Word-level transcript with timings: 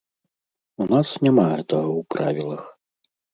У 0.85 0.87
нас 0.93 1.07
няма 1.25 1.43
гэтага 1.51 1.89
ў 1.99 2.09
правілах. 2.15 2.63